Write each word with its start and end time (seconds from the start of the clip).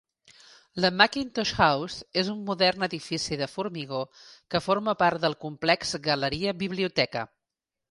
La 0.85 0.89
Mackintosh 1.01 1.51
House 1.65 2.07
és 2.21 2.31
un 2.35 2.39
modern 2.47 2.87
edifici 2.87 3.37
de 3.43 3.49
formigó 3.53 4.01
que 4.55 4.63
forma 4.71 4.97
part 5.05 5.23
del 5.27 5.39
complex 5.47 5.95
galeria-biblioteca. 6.11 7.27